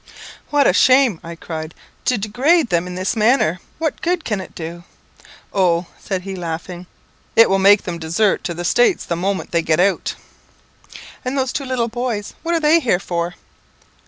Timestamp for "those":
11.37-11.53